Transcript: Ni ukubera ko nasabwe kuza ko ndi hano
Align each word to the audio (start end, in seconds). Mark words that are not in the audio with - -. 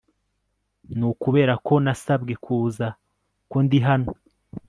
Ni 0.97 1.05
ukubera 1.11 1.53
ko 1.65 1.73
nasabwe 1.83 2.33
kuza 2.45 2.87
ko 3.49 3.57
ndi 3.65 3.79
hano 3.87 4.09